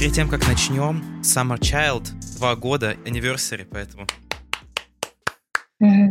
[0.00, 4.06] Перед тем, как начнем, Summer Child, два года, anniversary, поэтому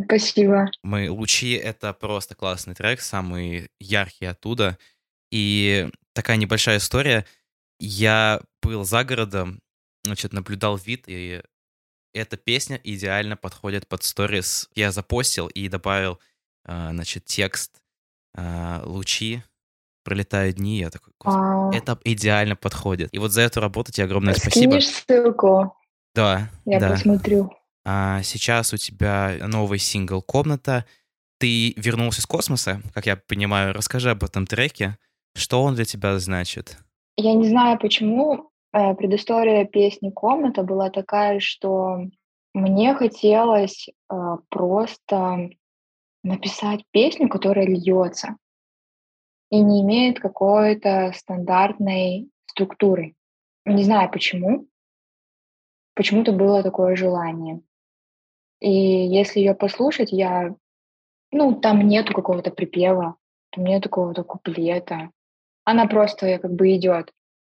[0.05, 0.69] Спасибо.
[0.83, 4.77] мы «Лучи»— это просто классный трек, самый яркий оттуда.
[5.31, 7.25] И такая небольшая история.
[7.79, 9.59] Я был за городом,
[10.03, 11.41] значит, наблюдал вид, и
[12.13, 14.69] эта песня идеально подходит под сторис.
[14.75, 16.19] Я запостил и добавил,
[16.63, 17.81] а, значит, текст
[18.35, 19.41] а, «Лучи»,
[20.03, 20.77] «Пролетают дни».
[20.77, 23.09] Я такой, «Господи, А, это идеально подходит.
[23.11, 24.79] И вот за эту работу тебе огромное спасибо.
[24.79, 25.75] Скинешь ссылку,
[26.15, 26.89] Да, я да.
[26.91, 27.51] посмотрю.
[27.85, 30.85] А сейчас у тебя новый сингл «Комната».
[31.39, 33.73] Ты вернулся из космоса, как я понимаю.
[33.73, 34.97] Расскажи об этом треке.
[35.35, 36.77] Что он для тебя значит?
[37.15, 42.01] Я не знаю, почему э, предыстория песни «Комната» была такая, что
[42.53, 44.15] мне хотелось э,
[44.49, 45.49] просто
[46.23, 48.35] написать песню, которая льется
[49.49, 53.15] и не имеет какой-то стандартной структуры.
[53.65, 54.67] Не знаю почему.
[55.95, 57.61] Почему-то было такое желание.
[58.59, 60.55] И если ее послушать, я,
[61.31, 63.15] ну, там нету какого-то припева,
[63.51, 65.11] там нету какого-то куплета.
[65.63, 67.11] Она просто как бы идет.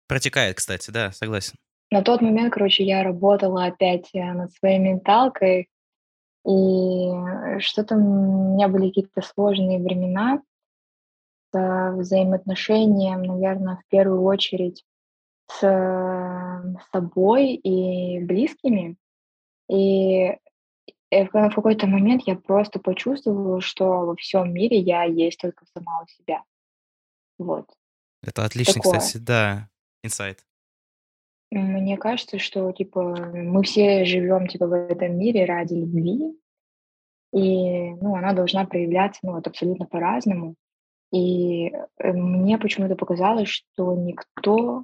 [0.08, 1.56] Протекает, кстати, да, согласен.
[1.92, 5.70] На тот момент, короче, я работала опять э, над своей менталкой,
[6.48, 10.42] и что-то у меня были какие-то сложные времена
[11.56, 14.84] с взаимоотношением, наверное, в первую очередь
[15.48, 18.98] с э, собой и близкими.
[19.70, 20.38] И
[21.12, 26.04] э, в какой-то момент я просто почувствовала, что во всем мире я есть только сама
[26.04, 26.44] у себя.
[27.38, 27.70] Вот.
[28.24, 29.00] Это отличный, Такое.
[29.00, 29.70] кстати, да,
[30.04, 30.46] инсайт.
[31.52, 33.02] Мне кажется, что типа
[33.34, 36.36] мы все живем типа в этом мире ради любви,
[37.32, 40.56] и ну, она должна проявляться ну, вот, абсолютно по-разному.
[41.16, 44.84] И э, мне почему-то показалось, что никто,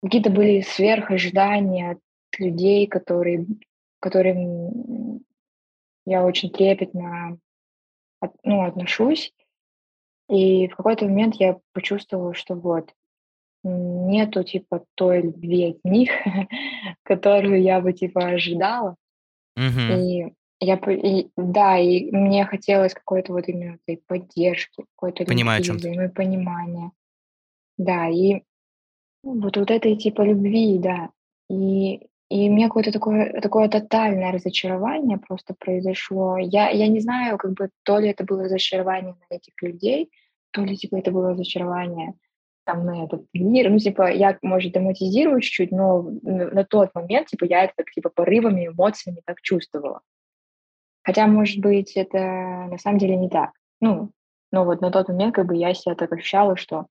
[0.00, 1.98] какие-то были сверхожидания от
[2.38, 3.44] людей, которые,
[3.98, 5.24] которым
[6.04, 7.38] я очень трепетно
[8.20, 9.32] от- ну, отношусь.
[10.28, 12.92] И в какой-то момент я почувствовала, что вот
[13.64, 16.10] нету типа той любви от них,
[17.02, 18.94] которую я бы типа ожидала.
[19.56, 19.90] Мгм.
[19.90, 25.66] И я, и, да, и мне хотелось какой-то вот именно этой поддержки, какой-то Понимаю, любви,
[25.66, 25.90] чем ты.
[25.90, 26.92] взаимопонимания.
[27.76, 28.42] Да, и
[29.22, 31.10] ну, вот, вот этой типа любви, да.
[31.50, 31.96] И,
[32.30, 36.38] и у меня какое-то такое, такое тотальное разочарование просто произошло.
[36.38, 40.10] Я, я не знаю, как бы то ли это было разочарование на этих людей,
[40.52, 42.14] то ли типа это было разочарование
[42.64, 43.70] там на этот мир.
[43.70, 47.90] Ну, типа, я, может, драматизирую чуть-чуть, но на, на тот момент, типа, я это так,
[47.90, 50.00] типа, порывами, эмоциями так чувствовала.
[51.06, 53.52] Хотя, может быть, это на самом деле не так.
[53.80, 54.10] Ну,
[54.50, 56.86] но вот на тот момент, как бы, я себя так ощущала, что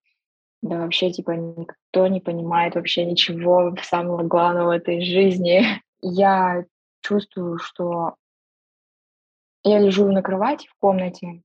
[0.62, 5.64] да вообще, типа, никто не понимает вообще ничего самого главного в этой жизни.
[6.02, 6.64] Я
[7.02, 8.16] чувствую, что
[9.64, 11.42] я лежу на кровати в комнате,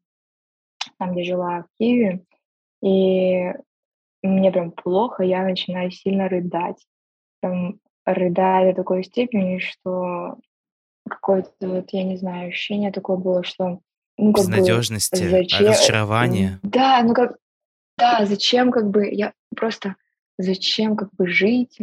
[0.99, 2.25] там, где жила в Киеве,
[2.83, 3.53] и
[4.23, 6.87] мне прям плохо, я начинаю сильно рыдать.
[7.41, 10.37] Прям рыдать до такой степени, что
[11.11, 13.81] какое-то вот, я не знаю, ощущение такое было, что,
[14.17, 15.69] ну, как бы, Безнадежности, зачем...
[15.69, 16.61] разочарования.
[16.63, 17.37] Да, ну как,
[17.99, 19.97] да, зачем как бы, я просто,
[20.39, 21.79] зачем как бы жить,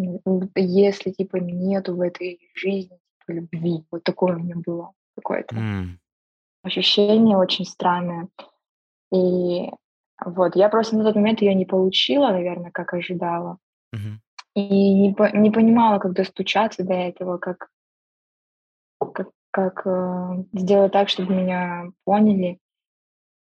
[0.55, 3.83] если типа нету в этой жизни типа, любви.
[3.91, 5.99] Вот такое у меня было какое-то М,
[6.63, 8.29] ощущение очень странное.
[9.13, 9.69] И
[10.25, 13.57] вот, я просто на тот момент ее не получила, наверное, как ожидала.
[13.91, 14.21] мгм.
[14.55, 17.69] И не, по- не понимала, как достучаться до этого, как,
[19.51, 22.59] как, э, сделать так, чтобы меня поняли.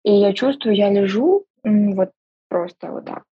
[0.04, 2.12] И я чувствую, я лежу вот
[2.48, 3.24] просто вот так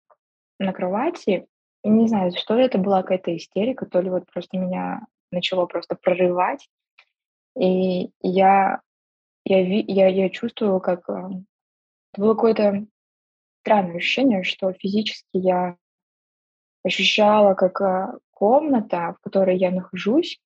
[0.59, 1.47] на кровати.
[1.85, 5.95] И не знаю, что это была какая-то истерика, то ли вот просто меня начало просто
[5.95, 6.69] прорывать.
[7.59, 8.81] И я,
[9.45, 11.13] я, я, я чувствовала, как э,
[12.13, 12.87] это было какое-то
[13.61, 15.77] странное ощущение, что физически я
[16.85, 20.39] ощущала, как э, комната, в которой я нахожусь,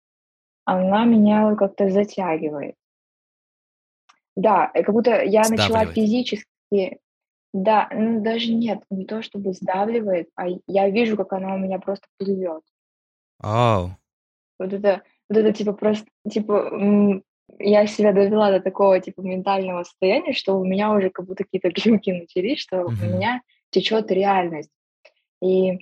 [0.70, 2.76] она меня как-то затягивает.
[4.36, 6.98] Да, э, как будто я начала физически,
[7.52, 11.80] да, ну даже нет, не то чтобы сдавливает, а я вижу, как она у меня
[11.80, 12.62] просто плывет.
[13.42, 13.90] Оу.
[14.58, 17.20] Вот это, вот это типа просто, типа,
[17.58, 21.70] я себя довела до такого типа ментального состояния, что у меня уже как будто какие-то
[21.70, 23.12] глюки начались, что у Мгм.
[23.12, 23.40] меня
[23.70, 24.70] течет реальность.
[25.42, 25.80] И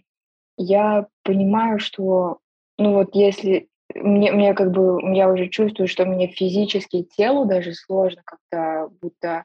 [0.57, 2.39] я понимаю, что,
[2.79, 3.69] ну вот если
[4.01, 9.43] мне, мне как бы, я уже чувствую, что мне физически телу даже сложно как-то будто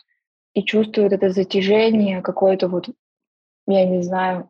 [0.54, 2.90] и чувствую это затяжение какое-то вот,
[3.68, 4.50] я не знаю,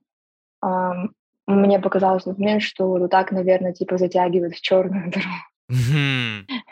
[0.62, 1.14] ам,
[1.48, 5.12] мне показалось в тот момент, что вот так, наверное, типа затягивает в черную
[5.70, 6.48] дыру.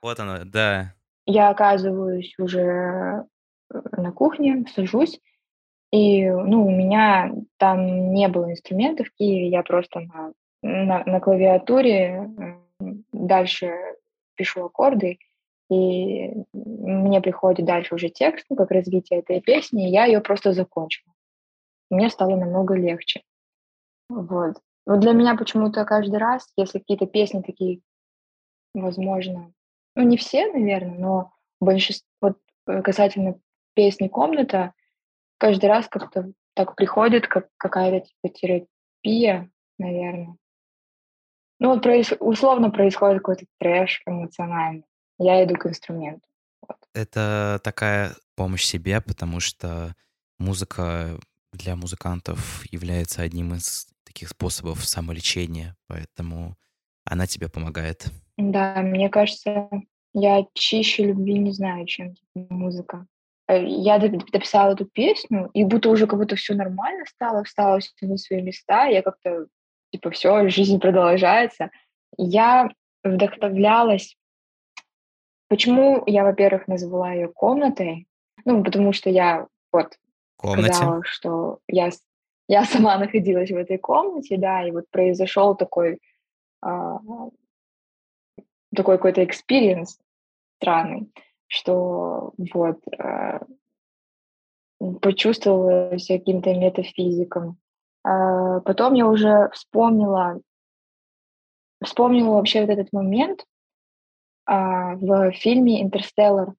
[0.00, 0.94] Вот оно, да.
[1.26, 5.20] Я оказываюсь уже э, на кухне, сажусь,
[5.90, 10.32] и, ну, у меня там не было инструментов в Киеве, я просто на
[10.62, 12.30] на на клавиатуре,
[13.12, 13.72] дальше
[14.34, 15.18] пишу аккорды,
[15.70, 20.52] и мне приходит дальше уже текст, ну, как развитие этой песни, и я ее просто
[20.52, 21.12] закончила.
[21.90, 23.22] Мне стало намного легче.
[24.08, 24.56] Вот.
[24.86, 27.80] Вот для меня почему-то каждый раз, если какие-то песни такие,
[28.74, 29.52] возможно,
[29.96, 32.38] ну, не все, наверное, но большинство вот,
[32.68, 33.40] э, касательно
[33.74, 34.74] песни "Комната",
[35.38, 40.36] каждый раз как-то так приходит, как какая-то типа терапия, наверное.
[41.58, 44.84] Ну, вот проис условно происходит какой-то трэш эмоциональный.
[45.18, 46.26] Я иду к инструменту.
[46.62, 46.76] Вот.
[46.94, 49.94] Это такая помощь себе, потому что
[50.38, 51.18] музыка
[51.52, 56.56] для музыкантов является одним из таких способов самолечения, поэтому
[57.04, 58.06] она тебе помогает.
[58.36, 59.70] Да, мне кажется,
[60.12, 63.06] я чище любви не знаю, чем типа музыка.
[63.48, 67.80] Э, я доп дописала эту песню, и будто уже как будто всё нормально стало, встало
[67.80, 68.86] всё на свои места.
[68.86, 69.46] Я как-то
[69.92, 71.70] типа все, жизнь продолжается.
[72.16, 72.70] Я
[73.04, 74.16] вдохновлялась
[75.48, 78.08] Почему я, во-первых, назвала ее комнатой?
[78.44, 79.96] Ну, потому что я вот
[80.36, 80.72] комнате?
[80.72, 81.90] сказала, что я
[82.48, 85.98] я сама находилась в этой комнате, да, и вот произошел такой,
[86.62, 86.98] а,
[88.74, 89.98] такой какой-то experience
[90.58, 91.10] странный,
[91.48, 93.40] что вот, э,
[95.00, 97.58] почувствовала себя каким-то метафизиком.
[98.06, 100.40] А, потом я уже вспомнила
[101.84, 103.44] вспомнила вообще вот этот момент,
[104.46, 106.54] а, в фильме "Интерстеллар",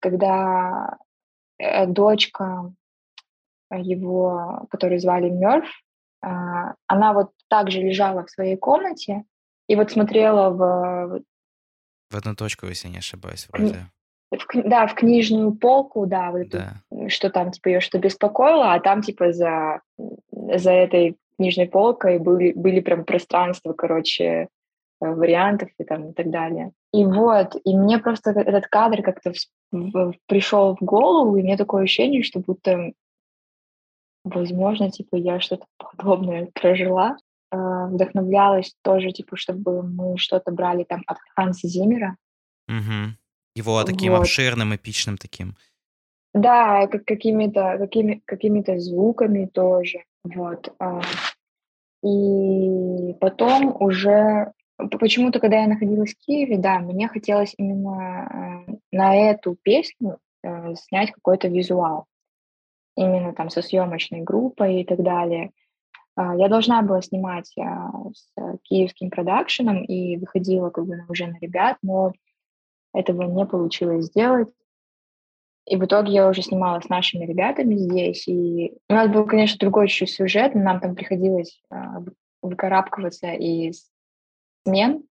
[0.00, 0.96] когда,
[1.58, 2.72] э, дочка
[3.70, 5.68] его, которую звали Мёрф,
[6.22, 9.24] а, она вот также лежала в своей комнате
[9.66, 11.22] и вот смотрела в
[12.10, 13.90] В одну точку, если не ошибаюсь, вроде.
[14.36, 16.58] В да, в книжную полку, да, вот эту,
[16.90, 17.08] Да.
[17.08, 19.80] что там типа её что беспокоило, а там типа за
[20.30, 24.46] за этой книжной полкой были были прям пространства, короче, э,
[25.00, 26.72] вариантов и там и так далее.
[26.92, 31.82] И вот, и мне просто э этот кадр как-то вс в голову, и меня такое
[31.84, 32.92] ощущение, что будто
[34.24, 37.16] возможно, типа я что-то подобное прожила.
[37.50, 42.16] А, вдохновлялась тоже, типа, чтобы мы что-то брали там от Ханса Зиммера.
[42.66, 43.16] Мгм.
[43.54, 44.20] Его таким Вот.
[44.20, 45.56] обширным, эпичным таким.
[46.32, 50.04] Да, как какими-то какими какими-то звуками тоже.
[50.24, 51.00] Вот, а.
[52.02, 59.16] И потом уже почему-то, когда я находилась в Киеве, да, мне хотелось именно, э, на
[59.16, 62.06] эту песню, э, снять какой-то визуал.
[62.96, 65.50] Именно там со съемочной группой и так далее.
[66.16, 71.38] А, я должна была снимать, а, с киевским продакшеном и выходила как бы уже на
[71.38, 72.12] ребят, но
[72.94, 74.48] этого не получилось сделать.
[75.66, 79.58] И в итоге я уже снимала с нашими ребятами здесь, и у нас был, конечно,
[79.58, 82.12] другой чуть-чуть сюжет, нам там приходилось, вы
[82.42, 83.90] выкарабкиваться из
[84.66, 85.04] смен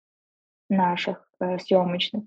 [0.69, 2.23] наших, э, съемочных.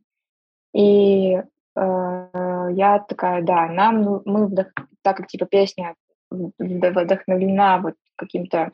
[0.75, 1.43] И, э,
[1.77, 4.67] я такая: "Да, нам ну мы вдох"
[5.03, 5.95] так как типа песня
[6.31, 8.73] вдохновлена вот каким-то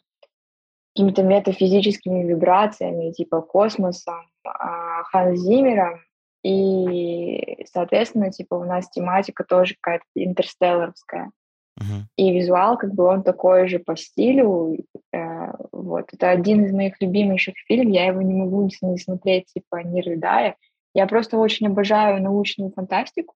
[0.95, 6.01] какими-то метафизическими вибрациями, типа космосом, а, Ханса Зиммера,
[6.43, 11.31] и, соответственно, типа у нас тематика тоже какая-то интерстелларовская.
[11.77, 12.09] Мгм.
[12.17, 14.77] И визуал как бы он такой же по стилю.
[15.13, 16.13] Э, вот.
[16.13, 20.57] Это один из моих любимейших фильм, я его не могу не смотреть, типа не рыдая.
[20.95, 23.35] Я просто очень обожаю научную фантастику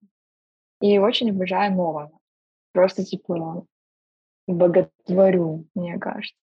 [0.81, 2.17] и очень обожаю Нолана.
[2.73, 3.65] Просто типа
[4.47, 6.37] боготворю, мне кажется.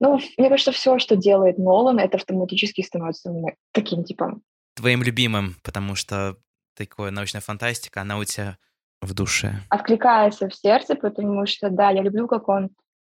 [0.00, 3.32] Ну, мне кажется, всё, что делает Нолан, это автоматически становится
[3.72, 4.38] таким типа
[4.78, 6.36] Твоим любимым, потому что
[6.74, 8.58] такое научная фантастика, она у тя
[9.02, 9.54] в душе.
[9.68, 12.70] откликается в сердце, потому что, да, я люблю, как он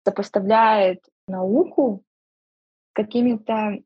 [0.05, 2.05] сопоставляет науку
[2.91, 3.79] с какими-то,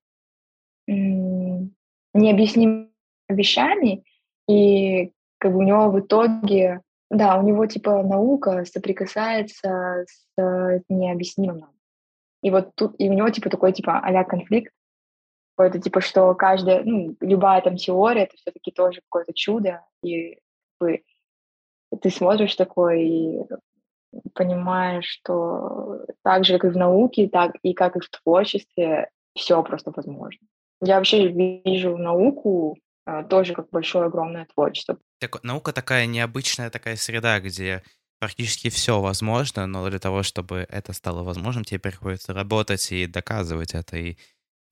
[0.86, 2.90] необъяснимыми
[3.28, 4.04] вещами,
[4.48, 11.68] и как бы у него в итоге да, у него типа наука соприкасается с необъяснимым.
[12.42, 14.72] И вот тут и у него типа такой типа а-ля конфликт.
[15.58, 19.84] Какой-то типа, что каждая, ну, любая там теория- это всё-таки тоже какое-то чудо.
[20.02, 20.38] И
[20.80, 21.02] бы
[22.02, 23.40] ты смотришь такой и
[24.34, 29.62] понимаешь, что так же, как и в науке, так и как и в творчестве, всё
[29.62, 30.46] просто возможно.
[30.82, 34.98] Я вообще вижу науку, а, тоже как большое огромное творчество.
[35.20, 37.82] Так, наука такая необычная такая среда, где
[38.20, 43.74] практически все возможно, но для того, чтобы это стало возможным, тебе приходится работать и доказывать
[43.74, 44.16] это, и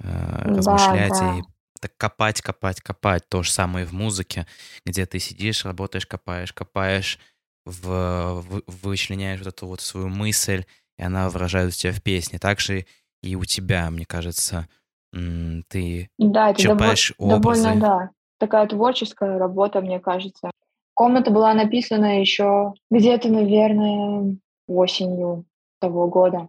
[0.00, 1.38] э, размышлять, да.
[1.38, 1.42] и
[1.80, 3.28] так копать, копать, копать.
[3.28, 4.46] То же самое в музыке,
[4.84, 7.18] где ты сидишь, работаешь, копаешь, копаешь,
[7.64, 10.64] в, в, вычленяешь вот эту вот свою мысль,
[10.98, 12.38] и она выражает у тебя в песне.
[12.38, 12.86] Также
[13.22, 14.68] и у тебя, мне кажется,
[15.12, 17.62] ты да, это черпаешь довольно, образы.
[17.62, 18.10] Довольно, да.
[18.38, 20.50] Такая творческая работа, мне кажется.
[20.94, 25.44] Комната была написана еще где-то, наверное, осенью
[25.80, 26.48] того года.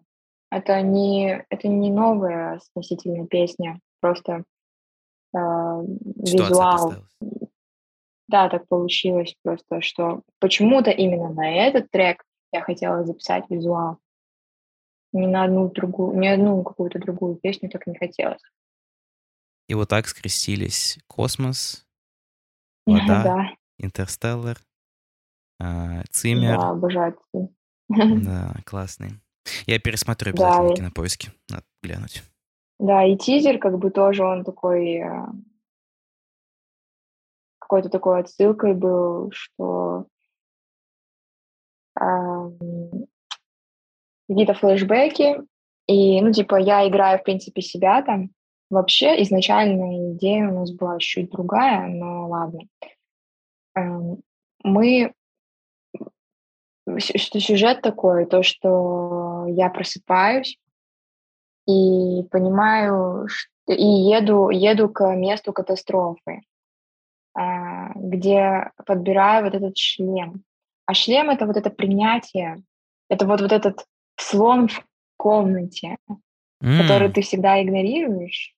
[0.51, 4.43] Это не, это не новая относительно песня, просто
[5.33, 6.95] э, визуал.
[8.27, 13.97] Да, так получилось просто, что почему-то именно на этот трек я хотела записать визуал.
[15.13, 18.41] Ни на одну другую, ни одну какую-то другую песню так не хотелось.
[19.67, 21.87] И вот так скрестились космос,
[22.85, 23.49] вода, да.
[23.77, 24.57] интерстеллар,
[25.61, 26.59] э, Циммер.
[26.59, 27.17] Да, обожаю.
[27.89, 29.21] Да, классный.
[29.65, 31.31] Я пересмотрю обязательно да, кинопоиски.
[31.49, 32.23] Надо глянуть.
[32.79, 34.95] Да, и тизер как бы тоже он такой...
[34.97, 35.27] Э,
[37.59, 40.07] какой-то такой отсылкой был, что
[44.27, 45.37] какие-то флешбеки,
[45.87, 48.29] и, ну, типа, я играю, в принципе, себя там.
[48.69, 52.61] Вообще, изначальная идея у нас была чуть другая, но ладно.
[53.75, 54.21] Эм,
[54.63, 55.13] мы...
[56.97, 60.57] Что сюжет такой, то, что я просыпаюсь
[61.67, 63.73] и понимаю, что...
[63.73, 66.41] и еду, еду к месту катастрофы,
[67.33, 70.43] а, где подбираю вот этот шлем.
[70.85, 72.63] А шлем— это вот это принятие,
[73.09, 73.85] это вот, вот этот
[74.17, 74.83] слон в
[75.17, 75.97] комнате,
[76.63, 76.81] mm.
[76.81, 78.55] который ты всегда игнорируешь.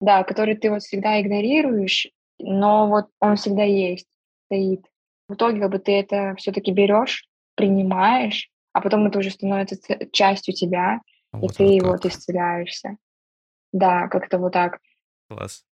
[0.00, 4.06] Да, который ты вот всегда игнорируешь, но вот он всегда есть,
[4.46, 4.84] стоит.
[5.28, 9.76] В итоге как бы ты это все-таки берешь, принимаешь, а потом это уже становится
[10.12, 11.00] частью тебя,
[11.32, 11.88] вот и ты как.
[11.88, 12.96] вот исцеляешься.
[13.72, 14.78] Да, как-то вот так.
[15.28, 15.64] Класс.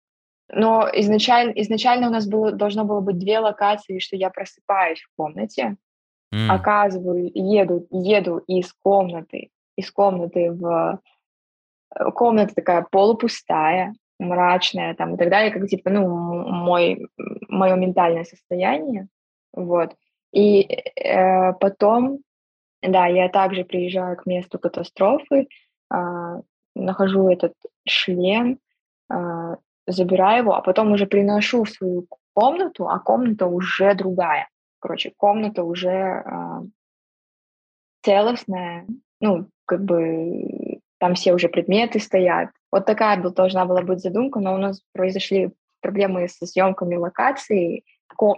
[0.48, 5.08] Но изначально, изначально у нас было, должно было быть две локации, что я просыпаюсь в
[5.16, 5.76] комнате,
[6.34, 6.48] mm.
[6.48, 11.00] оказываю, еду, еду из комнаты, из комнаты в
[11.94, 17.06] э, комната такая полупустая, мрачная там и так далее, как типа, ну, мой,
[17.48, 19.08] мое ментальное состояние,
[19.52, 19.96] вот.
[20.32, 22.20] И э, потом,
[22.82, 25.46] да, я также приезжаю к месту катастрофы,
[25.92, 26.40] э,
[26.74, 27.54] нахожу этот
[27.86, 28.58] шлем,
[29.10, 34.48] э, забираю его, а потом уже приношу в свою комнату, а комната уже другая.
[34.80, 36.60] Короче, комната уже э,
[38.02, 38.86] целостная,
[39.20, 42.50] ну, как бы там все уже предметы стоят.
[42.70, 47.84] Вот такая был, должна была быть задумка, но у нас произошли проблемы со съемками локации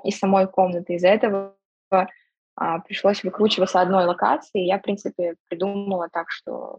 [0.05, 0.95] и самой комнаты.
[0.95, 1.55] Из-за этого
[2.57, 4.61] а, пришлось выкручиваться одной локации.
[4.61, 6.79] Я, в принципе, придумала так, что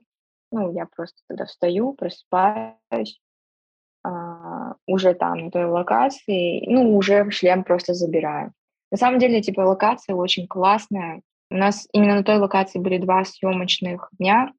[0.51, 3.19] ну, я просто тогда встаю, просыпаюсь,
[4.03, 8.53] а, уже там на той локации, ну, уже шлем просто забираю.
[8.91, 11.21] На самом деле, типа, локация очень классная.
[11.49, 14.51] У нас именно на той локации были два съемочных дня.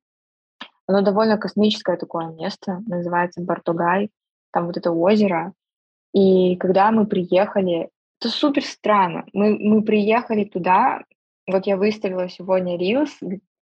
[0.86, 4.10] Оно довольно космическое такое место, называется Бартугай.
[4.52, 5.52] Там вот это озеро.
[6.12, 9.24] И когда мы приехали, это супер странно.
[9.32, 11.04] Мы, мы приехали туда,
[11.46, 13.10] вот я выставила сегодня Reels,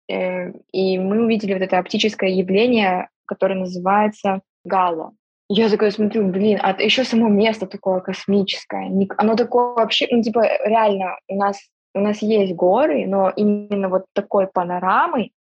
[0.10, 5.14] э, и мы увидели вот это оптическое явление, которое называется гало.
[5.50, 8.90] Я такая смотрю, блин, а еще само место такое космическое.
[9.18, 11.60] Оно такое вообще, ну, типа, реально, у нас,
[11.94, 15.32] у нас есть горы, но именно вот такой панорамы,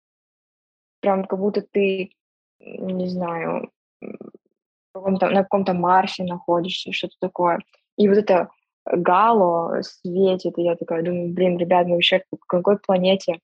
[0.99, 2.11] прям как будто ты,
[2.59, 3.71] не знаю,
[4.93, 7.59] каком-то, на каком-то Марсе находишься, что-то такое.
[7.97, 8.49] И вот это
[8.85, 13.39] гало светит, и я такая думаю, блин, ребят, мы вообще в какой планете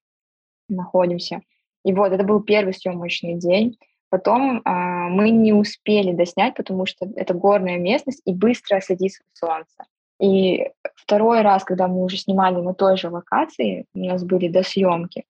[0.70, 1.42] находимся?
[1.84, 3.78] И вот, это был первый съемочный день.
[4.10, 9.86] Потом а, мы не успели доснять, потому что это горная местность и быстро садится солнце.
[10.20, 14.64] И второй раз, когда мы уже снимали на той же локации, у нас были до
[14.64, 15.26] съемки,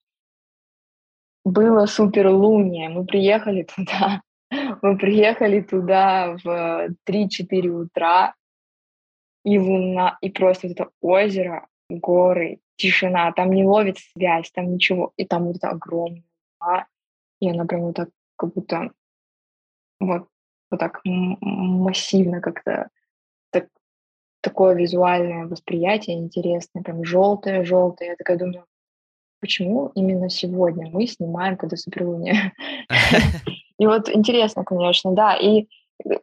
[1.44, 2.90] было супер луния.
[2.90, 4.22] Мы приехали туда,
[4.82, 8.34] мы приехали туда в 3-4 утра,
[9.48, 15.26] и луна, и просто это озеро, горы, тишина, там не ловит связь, там ничего, и
[15.26, 16.24] там вот это огромная
[16.60, 16.88] луна,
[17.40, 18.92] и она прям вот так как будто
[20.02, 20.28] вот,
[20.70, 22.90] вот так массивно как-то
[23.52, 23.70] так,
[24.42, 28.10] такое визуальное восприятие интересное, прям желтое, желтое.
[28.10, 28.66] Я такая думаю,
[29.40, 32.52] почему именно сегодня мы снимаем, когда суперлуния?
[33.80, 35.38] И вот интересно, конечно, да.
[35.38, 35.70] И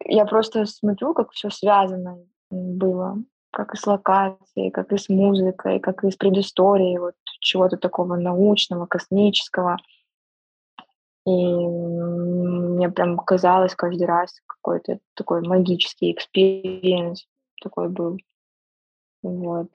[0.04, 2.19] я просто смотрю, как все связано
[2.54, 3.18] было.
[3.50, 8.16] как и с локацией, как и с музыкой, как и с предысторией, вот чего-то такого
[8.16, 9.76] научного, космического.
[11.26, 17.26] И мне прям казалось каждый раз какой-то такой магический experience
[17.62, 18.18] такой был.
[19.23, 19.68] Вот.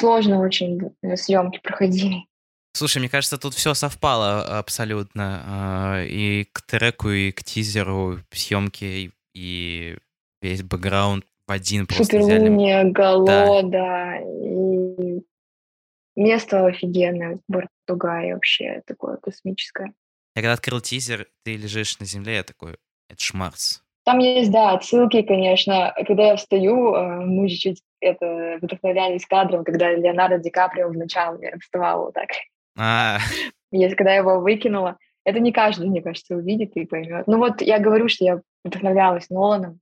[0.00, 0.80] Сложно очень
[1.16, 2.26] съемки проходили.
[2.74, 5.42] Слушай, мне кажется, тут все совпало абсолютно.
[5.44, 9.96] А, и к треку, и к тизеру, съемки, и
[10.40, 13.62] весь бэкграунд в один просто Суперлуния, Гало, да.
[13.62, 14.18] да.
[14.20, 15.22] И
[16.16, 19.92] место офигенное в Португалии вообще такое космическое.
[20.34, 22.76] Я когда открыл тизер, ты лежишь на земле, я такой,
[23.10, 23.82] это ж Марс.
[24.04, 25.94] Там есть, да, отсылки, конечно.
[26.06, 32.06] Когда я встаю, э, мы чуть-чуть это вдохновлялись кадром, когда Леонардо Ди Каприо вначале вставал
[32.06, 32.30] вот так.
[32.78, 33.18] А.
[33.70, 37.26] Если когда я его выкинула, это не каждый, мне кажется, увидит и поймет.
[37.26, 39.81] Ну вот я говорю, что я вдохновлялась Ноланом.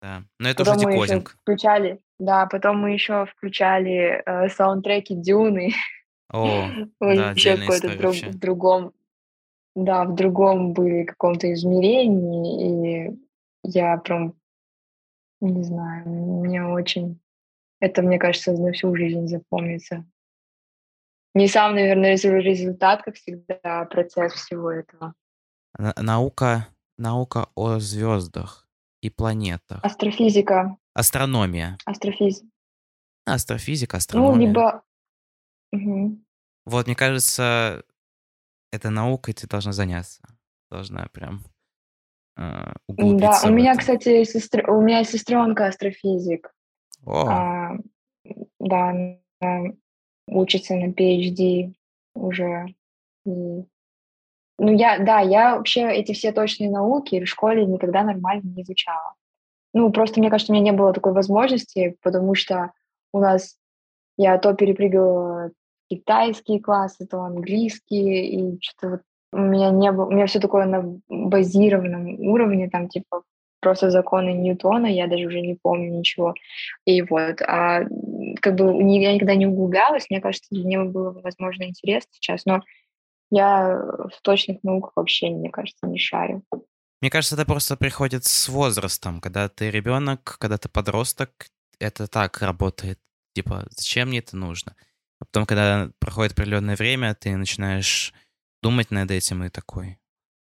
[0.00, 1.36] Да, но это потом уже декодинг.
[1.42, 5.72] включали, да, потом мы еще включали э, саундтреки Дюны.
[6.30, 6.68] О,
[7.00, 8.92] да, еще какой-то друг, в другом,
[9.74, 13.18] да, в другом были каком-то измерении, и
[13.64, 14.34] я прям,
[15.40, 17.20] не знаю, мне очень,
[17.80, 20.04] это, мне кажется, на всю жизнь запомнится.
[21.34, 25.14] Не сам, наверное, результат, как всегда, а процесс всего этого.
[25.76, 28.67] Наука, наука о звездах
[29.00, 29.82] и планетах.
[29.82, 30.76] Астрофизика.
[30.94, 31.78] Астрономия.
[31.84, 32.46] Астрофизика.
[33.24, 34.34] Астрофизика, ну, астрономия.
[34.34, 34.82] Ну, либо...
[35.72, 36.18] Угу.
[36.66, 37.84] Вот, мне кажется,
[38.72, 40.22] эта наукой ты должна заняться.
[40.70, 41.44] Должна прям
[42.36, 44.68] э, Да, у меня, кстати, сестр...
[44.70, 46.52] у меня сестренка астрофизик.
[47.04, 47.26] О.
[47.26, 47.76] А,
[48.60, 48.90] да,
[49.40, 49.72] она
[50.26, 51.74] учится на PhD
[52.14, 52.74] уже.
[53.24, 53.64] И
[54.58, 59.14] ну, я, да, я вообще эти все точные науки в школе никогда нормально не изучала.
[59.72, 62.72] Ну, просто, мне кажется, у меня не было такой возможности, потому что
[63.12, 63.56] у нас
[64.16, 65.52] я то перепрыгивала
[65.88, 69.00] китайские классы, то английские, и что-то вот
[69.32, 73.22] у меня не было, у меня все такое на базированном уровне, там, типа,
[73.60, 76.34] просто законы Ньютона, я даже уже не помню ничего.
[76.84, 77.82] И вот, а
[78.40, 82.62] как бы я никогда не углублялась, мне кажется, для было, возможно, интересно сейчас, но
[83.30, 86.42] я в точных науках вообще, мне кажется, не шарю.
[87.00, 89.20] Мне кажется, это просто приходит с возрастом.
[89.20, 91.30] Когда ты ребенок, когда ты подросток,
[91.78, 92.98] это так работает.
[93.34, 94.74] Типа, зачем мне это нужно?
[95.20, 98.12] А потом, когда проходит определенное время, ты начинаешь
[98.62, 99.98] думать над этим и такой,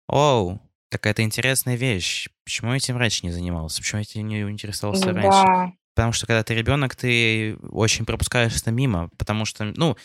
[0.09, 2.29] оу, такая-то интересная вещь.
[2.44, 3.81] Почему я этим раньше не занимался?
[3.83, 5.23] Почему я этим не интересовался да.
[5.23, 5.77] раньше?
[5.94, 9.97] Потому что когда ты ребенок, ты очень пропускаешь это мимо, потому что, ну,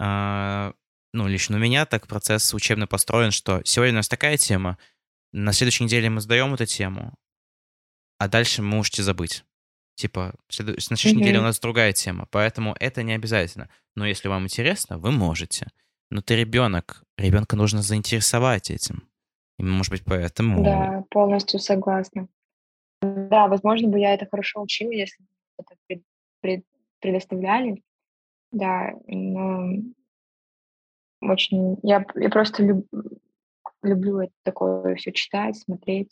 [0.00, 0.72] э,
[1.12, 4.78] ну, лично у меня так процесс учебно построен, что сегодня у нас такая тема,
[5.32, 7.14] на следующей неделе мы сдаем эту тему,
[8.18, 9.44] а дальше мы можете забыть.
[9.94, 11.14] Типа, на следующей mm-hmm.
[11.14, 13.68] неделе у нас другая тема, поэтому это не обязательно.
[13.96, 15.66] Но если вам интересно, вы можете.
[16.10, 19.08] Но ты ребенок, ребенка нужно заинтересовать этим.
[19.58, 20.62] И, может быть, поэтому...
[20.62, 22.28] Да, полностью согласна.
[23.02, 26.02] Да, возможно бы я это хорошо учила, если бы это пред,
[26.40, 26.64] пред,
[27.00, 27.82] предоставляли.
[28.52, 29.72] Да, но
[31.20, 31.78] очень...
[31.82, 32.86] Я, я просто люб,
[33.82, 36.10] люблю это такое все читать, смотреть.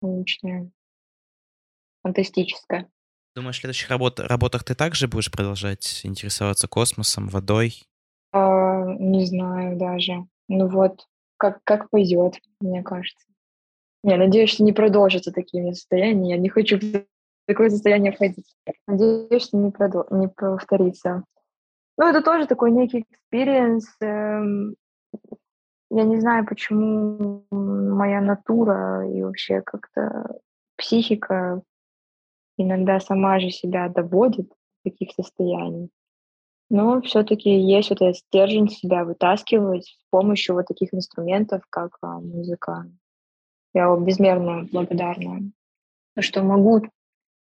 [0.00, 0.70] Научное.
[2.02, 2.90] Фантастическое.
[3.34, 7.84] Думаешь, в следующих работ, работах ты также будешь продолжать интересоваться космосом, водой?
[8.32, 10.26] А, не знаю даже.
[10.48, 11.06] Ну вот,
[11.38, 13.26] как, как пойдет, мне кажется.
[14.04, 16.32] Я надеюсь, что не продолжится такие состояния.
[16.32, 17.06] Я не хочу в
[17.46, 18.54] такое состояние входить.
[18.86, 21.24] Надеюсь, что не, продол- не повторится.
[21.98, 23.86] Ну, это тоже такой некий experience.
[24.00, 24.76] Эм,
[25.90, 30.38] я не знаю, почему моя натура и вообще как-то
[30.76, 31.62] психика
[32.56, 35.90] иногда сама же себя доводит до таких состояний.
[36.70, 42.18] Но все-таки есть вот этот стержень себя вытаскивать с помощью вот таких инструментов, как а,
[42.18, 42.90] музыка.
[43.74, 45.50] Я безмерно благодарна,
[46.18, 46.80] что могу,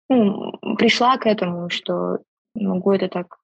[0.08, 2.18] ну, пришла к этому, что
[2.54, 3.38] могу это так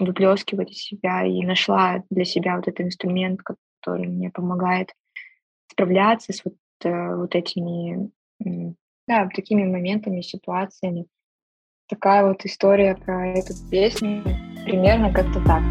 [0.00, 4.92] выплескивать из себя и нашла для себя вот этот инструмент, который мне помогает
[5.70, 8.10] справляться с вот, э, вот этими,
[9.06, 11.06] да, такими моментами, ситуациями.
[11.88, 14.22] Такая вот история про эту песню
[14.64, 15.62] примерно как-то так.